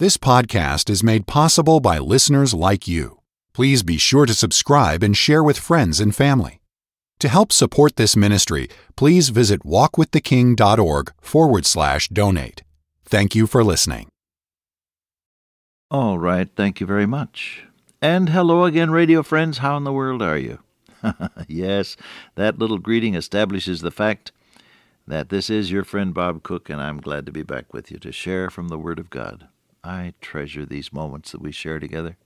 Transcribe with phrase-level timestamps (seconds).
[0.00, 3.18] This podcast is made possible by listeners like you.
[3.52, 6.60] Please be sure to subscribe and share with friends and family.
[7.18, 12.62] To help support this ministry, please visit walkwiththeking.org forward slash donate.
[13.06, 14.06] Thank you for listening.
[15.90, 17.64] All right, thank you very much.
[18.00, 19.58] And hello again, radio friends.
[19.58, 20.60] How in the world are you?
[21.48, 21.96] yes,
[22.36, 24.30] that little greeting establishes the fact
[25.08, 27.98] that this is your friend Bob Cook, and I'm glad to be back with you
[27.98, 29.48] to share from the Word of God.
[29.82, 32.16] I treasure these moments that we share together.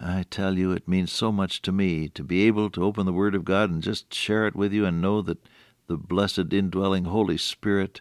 [0.00, 3.12] I tell you, it means so much to me to be able to open the
[3.12, 5.46] Word of God and just share it with you and know that
[5.88, 8.00] the blessed indwelling Holy Spirit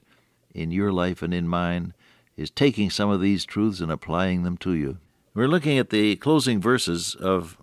[0.53, 1.93] in your life and in mine
[2.37, 4.97] is taking some of these truths and applying them to you.
[5.33, 7.57] We're looking at the closing verses of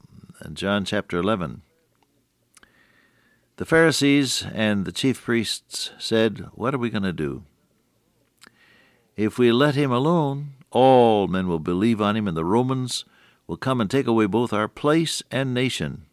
[0.53, 1.63] John chapter 11.
[3.57, 7.45] The Pharisees and the chief priests said, What are we going to do?
[9.17, 13.05] If we let him alone, all men will believe on him, and the Romans
[13.47, 16.07] will come and take away both our place and nation.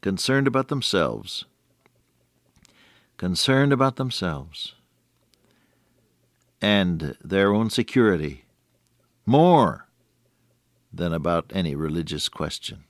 [0.00, 1.44] Concerned about themselves.
[3.16, 4.74] Concerned about themselves
[6.60, 8.44] and their own security
[9.26, 9.86] more
[10.92, 12.84] than about any religious question.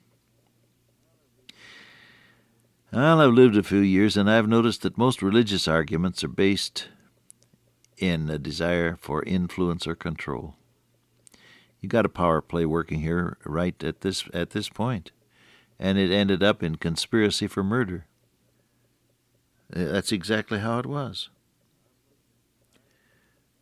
[2.91, 6.87] Well, I've lived a few years and I've noticed that most religious arguments are based
[7.99, 10.55] in a desire for influence or control.
[11.79, 15.11] You got a power play working here right at this at this point,
[15.79, 18.05] and it ended up in conspiracy for murder.
[19.73, 21.29] Uh, that's exactly how it was.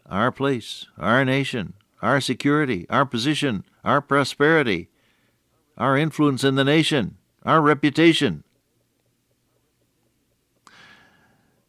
[0.10, 4.90] Our place, our nation, our security, our position, our prosperity,
[5.78, 8.44] our influence in the nation, our reputation.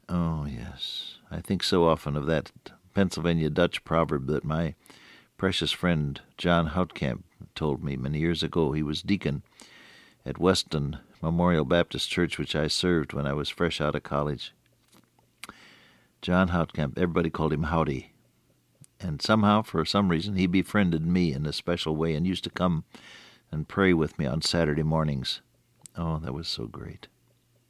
[0.08, 1.17] Oh, yes.
[1.30, 2.52] I think so often of that
[2.94, 4.74] Pennsylvania Dutch proverb that my
[5.36, 7.22] precious friend John Houtkamp
[7.54, 8.72] told me many years ago.
[8.72, 9.42] He was deacon
[10.24, 14.52] at Weston Memorial Baptist Church, which I served when I was fresh out of college.
[16.22, 18.12] John Houtkamp, everybody called him Howdy.
[19.00, 22.50] And somehow, for some reason, he befriended me in a special way and used to
[22.50, 22.84] come
[23.52, 25.40] and pray with me on Saturday mornings.
[25.96, 27.06] Oh, that was so great.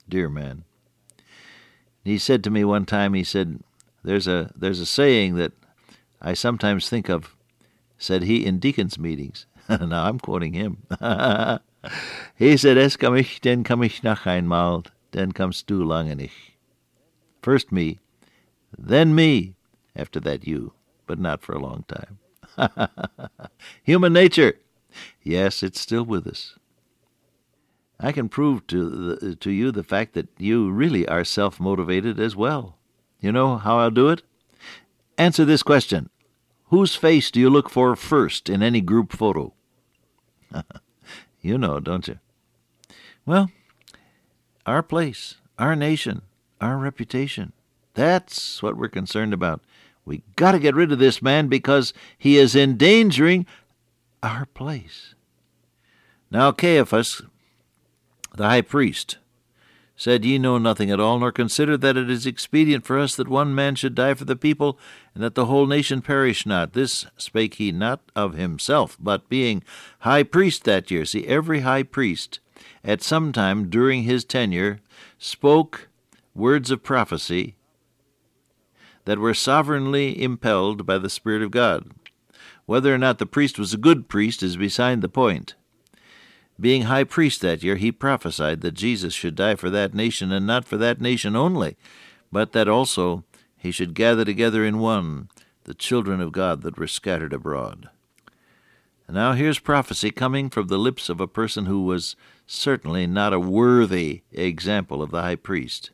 [0.08, 0.64] Dear man.
[2.08, 3.60] He said to me one time, he said,
[4.02, 5.52] There's a there's a saying that
[6.22, 7.36] I sometimes think of,
[7.98, 9.44] said he in deacons' meetings.
[9.68, 10.78] now I'm quoting him.
[12.34, 16.56] he said, Es komm ich, denn komm ich noch einmal, then kommst du lange nicht.
[17.42, 17.98] First me,
[18.78, 19.54] then me,
[19.94, 20.72] after that you,
[21.06, 22.18] but not for a long time.
[23.82, 24.54] Human nature.
[25.22, 26.57] Yes, it's still with us.
[28.00, 32.36] I can prove to the, to you the fact that you really are self-motivated as
[32.36, 32.76] well.
[33.20, 34.22] You know how I'll do it?
[35.16, 36.10] Answer this question.
[36.66, 39.52] Whose face do you look for first in any group photo?
[41.40, 42.18] you know, don't you?
[43.26, 43.50] Well,
[44.64, 46.22] our place, our nation,
[46.60, 47.52] our reputation.
[47.94, 49.60] That's what we're concerned about.
[50.04, 53.44] We got to get rid of this man because he is endangering
[54.22, 55.14] our place.
[56.30, 57.22] Now Caiaphas
[58.38, 59.18] the high priest,
[59.94, 63.28] said, Ye know nothing at all, nor consider that it is expedient for us that
[63.28, 64.78] one man should die for the people,
[65.12, 66.72] and that the whole nation perish not.
[66.72, 69.62] This spake he not of himself, but being
[70.00, 71.04] high priest that year.
[71.04, 72.38] See, every high priest
[72.84, 74.80] at some time during his tenure
[75.18, 75.88] spoke
[76.32, 77.56] words of prophecy
[79.04, 81.90] that were sovereignly impelled by the Spirit of God.
[82.66, 85.56] Whether or not the priest was a good priest is beside the point.
[86.60, 90.46] Being high priest that year, he prophesied that Jesus should die for that nation, and
[90.46, 91.76] not for that nation only,
[92.32, 93.24] but that also
[93.56, 95.28] he should gather together in one
[95.64, 97.90] the children of God that were scattered abroad.
[99.08, 102.16] Now here's prophecy coming from the lips of a person who was
[102.46, 105.92] certainly not a worthy example of the high priest.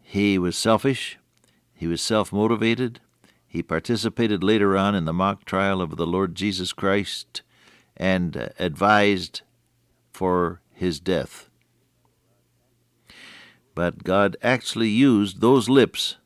[0.00, 1.18] He was selfish,
[1.74, 3.00] he was self motivated,
[3.46, 7.42] he participated later on in the mock trial of the Lord Jesus Christ
[7.96, 9.42] and advised
[10.18, 11.48] for his death.
[13.76, 16.16] But God actually used those lips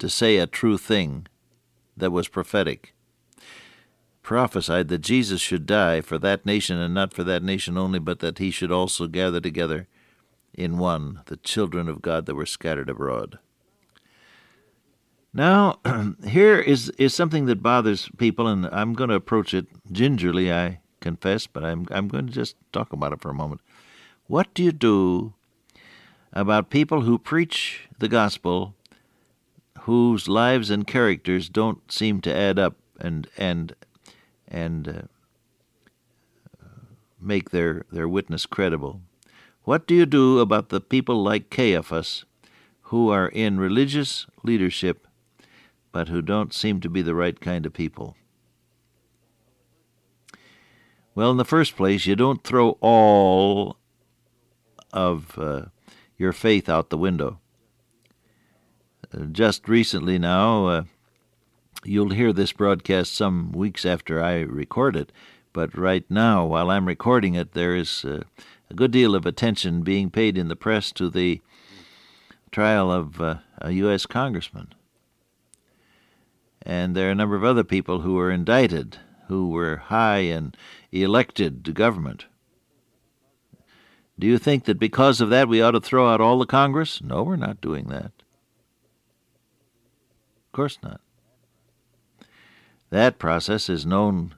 [0.00, 1.28] to say a true thing
[1.96, 2.94] that was prophetic.
[4.24, 8.18] Prophesied that Jesus should die for that nation, and not for that nation only, but
[8.18, 9.86] that he should also gather together
[10.52, 13.38] in one the children of God that were scattered abroad.
[15.32, 15.78] Now,
[16.26, 20.80] here is, is something that bothers people, and I'm going to approach it gingerly, I
[21.08, 23.60] confess, but I'm, I'm going to just talk about it for a moment.
[24.26, 25.34] What do you do
[26.32, 28.74] about people who preach the gospel
[29.88, 33.74] whose lives and characters don't seem to add up and and
[34.46, 35.02] and uh,
[37.20, 39.00] make their, their witness credible.
[39.64, 42.24] What do you do about the people like Caiaphas
[42.92, 45.06] who are in religious leadership
[45.90, 48.14] but who don't seem to be the right kind of people?
[51.18, 53.76] Well, in the first place, you don't throw all
[54.92, 55.62] of uh,
[56.16, 57.40] your faith out the window.
[59.12, 60.82] Uh, just recently now, uh,
[61.82, 65.10] you'll hear this broadcast some weeks after I record it,
[65.52, 68.22] but right now, while I'm recording it, there is uh,
[68.70, 71.40] a good deal of attention being paid in the press to the
[72.52, 74.06] trial of uh, a U.S.
[74.06, 74.72] congressman.
[76.62, 78.98] And there are a number of other people who were indicted
[79.28, 80.56] who were high and
[80.90, 82.26] elected to government.
[84.18, 87.00] Do you think that because of that we ought to throw out all the Congress?
[87.02, 88.12] No, we're not doing that.
[90.46, 91.00] Of course not.
[92.90, 94.34] That process is known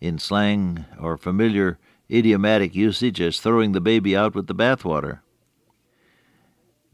[0.00, 1.78] in slang or familiar
[2.10, 5.20] idiomatic usage as throwing the baby out with the bathwater.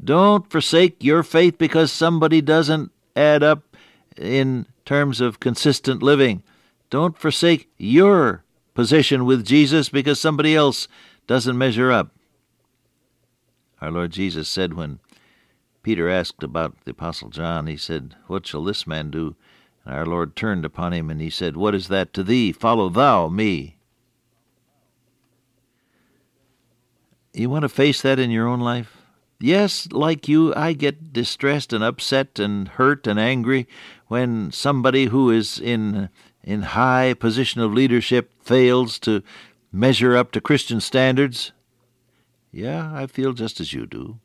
[0.03, 3.77] Don't forsake your faith because somebody doesn't add up
[4.17, 6.43] in terms of consistent living.
[6.91, 8.45] Don't forsake your
[8.75, 10.87] position with Jesus because somebody else
[11.27, 12.13] doesn't measure up.
[13.81, 15.01] Our Lord Jesus said when
[15.83, 19.37] Peter asked about the Apostle John, he said, What shall this man do?
[19.85, 22.53] And our Lord turned upon him and he said, What is that to thee?
[22.53, 23.77] Follow thou me.
[27.33, 28.97] You want to face that in your own life?
[29.39, 33.69] Yes, like you, I get distressed and upset and hurt and angry
[34.07, 36.09] when somebody who is in
[36.47, 39.23] in high position of leadership fails to
[39.73, 41.53] measure up to Christian standards?
[42.53, 44.19] Yeah, I feel just as you do.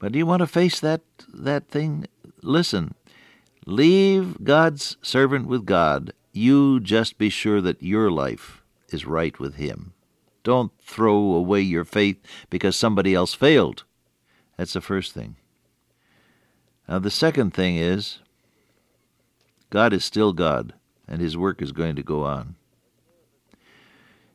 [0.00, 1.02] But do you want to face that
[1.32, 2.06] that thing?
[2.42, 2.94] Listen,
[3.66, 6.12] leave God's servant with God.
[6.32, 9.92] You just be sure that your life is right with Him.
[10.42, 12.16] Don't throw away your faith
[12.50, 13.84] because somebody else failed.
[14.56, 15.36] That's the first thing.
[16.88, 18.18] Now, the second thing is
[19.72, 20.74] God is still God,
[21.08, 22.56] and his work is going to go on.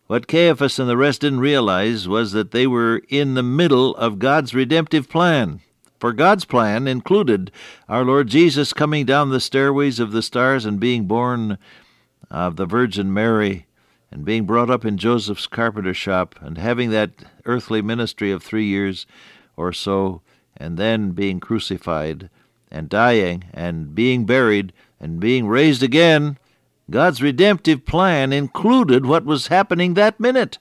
[0.07, 4.17] What Caiaphas and the rest didn't realize was that they were in the middle of
[4.17, 5.59] God's redemptive plan.
[5.99, 7.51] For God's plan included
[7.87, 11.59] our Lord Jesus coming down the stairways of the stars and being born
[12.31, 13.67] of the Virgin Mary
[14.09, 17.11] and being brought up in Joseph's carpenter shop and having that
[17.45, 19.05] earthly ministry of three years
[19.55, 20.23] or so,
[20.55, 22.31] and then being crucified
[22.71, 26.37] and dying and being buried and being raised again,
[26.89, 30.57] God's redemptive plan included what was happening that minute.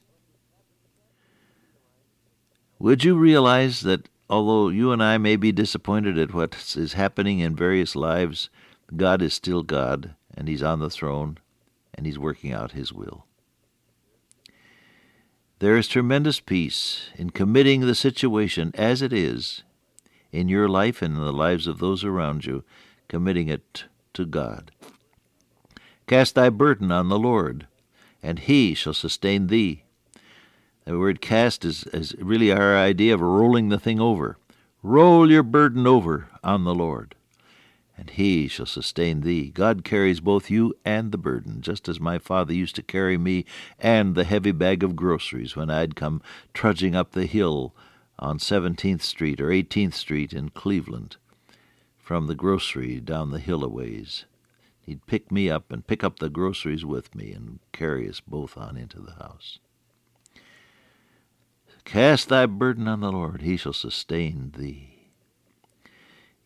[2.78, 7.38] Would you realize that although you and I may be disappointed at what is happening
[7.38, 8.50] in various lives,
[8.94, 11.38] God is still God, and He's on the throne,
[11.94, 13.24] and He's working out His will?
[15.58, 19.62] There is tremendous peace in committing the situation as it is
[20.30, 22.62] in your life and in the lives of those around you,
[23.08, 23.84] committing it
[24.16, 24.72] to God.
[26.06, 27.66] Cast thy burden on the Lord,
[28.22, 29.84] and he shall sustain thee.
[30.84, 34.38] The word cast is, is really our idea of rolling the thing over.
[34.82, 37.14] Roll your burden over on the Lord,
[37.98, 39.50] and he shall sustain thee.
[39.50, 43.44] God carries both you and the burden, just as my father used to carry me
[43.78, 46.22] and the heavy bag of groceries when I'd come
[46.54, 47.74] trudging up the hill
[48.18, 51.16] on 17th Street or 18th Street in Cleveland
[52.06, 54.26] from the grocery down the hill a ways.
[54.80, 58.56] He'd pick me up and pick up the groceries with me and carry us both
[58.56, 59.58] on into the house.
[61.84, 65.10] Cast thy burden on the Lord, he shall sustain thee.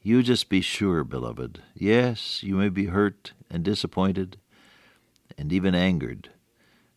[0.00, 1.60] You just be sure, beloved.
[1.74, 4.38] Yes, you may be hurt and disappointed
[5.36, 6.30] and even angered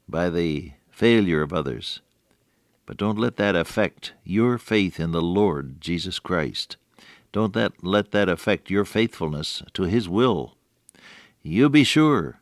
[0.07, 1.99] by the failure of others,
[2.85, 6.77] but don't let that affect your faith in the Lord Jesus Christ.
[7.33, 10.55] Don't that, let that affect your faithfulness to His will.
[11.41, 12.39] You be sure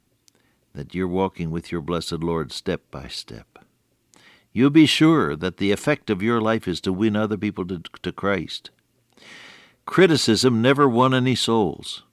[0.75, 3.57] that you're walking with your blessed Lord step by step.
[4.53, 7.81] You be sure that the effect of your life is to win other people to,
[8.03, 8.69] to Christ.
[9.85, 12.03] Criticism never won any souls.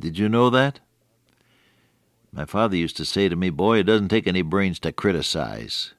[0.00, 0.80] Did you know that?
[2.32, 5.92] My father used to say to me, Boy, it doesn't take any brains to criticize.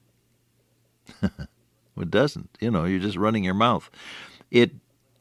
[1.21, 2.49] it doesn't.
[2.59, 3.91] You know, you're just running your mouth.
[4.49, 4.71] It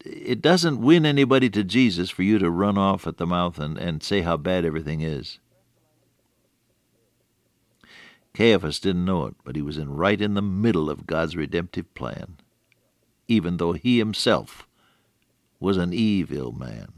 [0.05, 3.79] it doesn't win anybody to Jesus for you to run off at the mouth and,
[3.79, 5.39] and say how bad everything is.
[8.35, 11.93] Caiaphas didn't know it, but he was in right in the middle of God's redemptive
[11.95, 12.39] plan,
[13.29, 14.67] even though he himself
[15.61, 16.93] was an evil man.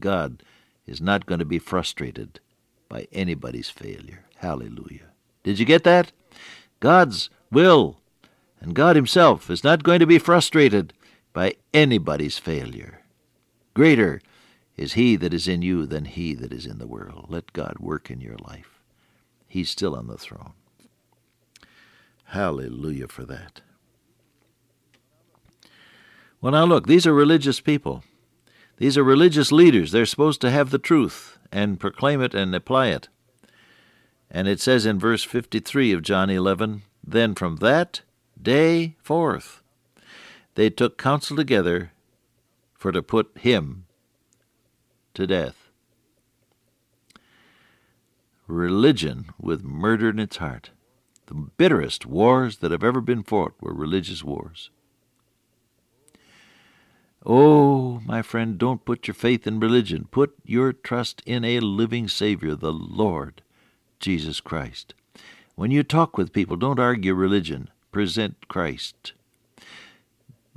[0.00, 0.42] God
[0.86, 2.40] is not going to be frustrated
[2.88, 4.24] by anybody's failure.
[4.36, 5.12] Hallelujah.
[5.42, 6.12] Did you get that?
[6.80, 7.98] God's will
[8.64, 10.94] and God Himself is not going to be frustrated
[11.34, 13.02] by anybody's failure.
[13.74, 14.22] Greater
[14.76, 17.26] is He that is in you than he that is in the world.
[17.28, 18.80] Let God work in your life.
[19.46, 20.52] He's still on the throne.
[22.26, 23.60] Hallelujah for that.
[26.40, 28.02] Well, now look, these are religious people.
[28.76, 29.92] These are religious leaders.
[29.92, 33.08] They're supposed to have the truth and proclaim it and apply it.
[34.30, 38.02] And it says in verse 53 of John 11 Then from that
[38.40, 39.62] day forth
[40.54, 41.92] they took counsel together
[42.74, 43.86] for to put him
[45.14, 45.70] to death.
[48.46, 50.70] Religion with murder in its heart.
[51.26, 54.70] The bitterest wars that have ever been fought were religious wars.
[57.24, 60.08] Oh, my friend, don't put your faith in religion.
[60.10, 63.40] Put your trust in a living Savior, the Lord
[63.98, 64.92] Jesus Christ.
[65.54, 67.70] When you talk with people, don't argue religion.
[67.92, 69.14] Present Christ.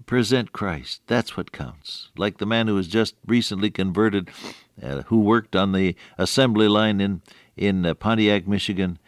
[0.07, 1.01] Present Christ.
[1.05, 2.09] That's what counts.
[2.17, 4.29] Like the man who was just recently converted,
[4.81, 7.21] uh, who worked on the assembly line in
[7.57, 8.99] in uh, Pontiac, Michigan,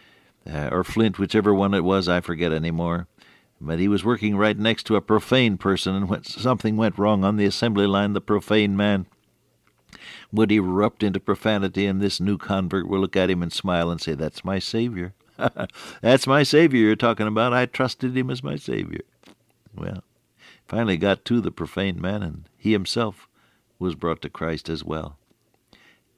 [0.46, 3.08] uh, or Flint, whichever one it was, I forget anymore.
[3.62, 7.24] But he was working right next to a profane person, and when something went wrong
[7.24, 9.06] on the assembly line, the profane man
[10.34, 14.02] would erupt into profanity, and this new convert would look at him and smile and
[14.02, 15.14] say, That's my Savior.
[16.02, 17.54] That's my Savior you're talking about.
[17.54, 19.02] I trusted him as my Savior.
[19.74, 20.04] Well,
[20.70, 23.28] finally got to the profane man, and he himself
[23.80, 25.18] was brought to Christ as well.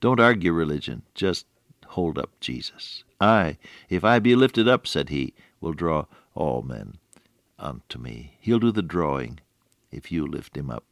[0.02, 1.46] Don't argue religion, just
[1.88, 3.04] hold up Jesus.
[3.20, 3.58] I,
[3.90, 6.06] if I be lifted up, said he, will draw
[6.36, 6.98] all men
[7.58, 8.38] unto me.
[8.42, 9.40] He'll do the drawing
[9.92, 10.84] if you lift him up.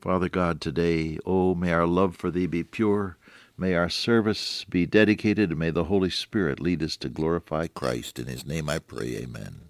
[0.00, 3.16] Father God, today, oh, may our love for thee be pure.
[3.58, 8.18] May our service be dedicated, and may the Holy Spirit lead us to glorify Christ.
[8.18, 9.69] In his name I pray, amen.